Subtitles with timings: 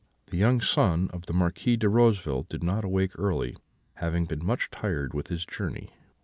[0.31, 3.55] "The young son of the Marquis de Roseville did not awake early,
[3.97, 5.91] having been much tired with his journey.